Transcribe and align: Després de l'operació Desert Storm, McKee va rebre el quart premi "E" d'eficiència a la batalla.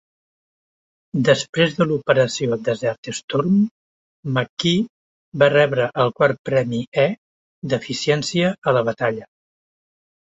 Després 1.25 1.73
de 1.79 1.85
l'operació 1.89 2.55
Desert 2.69 3.09
Storm, 3.17 3.59
McKee 4.31 4.79
va 5.43 5.49
rebre 5.55 5.85
el 6.05 6.09
quart 6.21 6.41
premi 6.51 6.81
"E" 7.03 7.05
d'eficiència 7.75 8.51
a 8.71 8.75
la 8.79 8.83
batalla. 8.89 9.29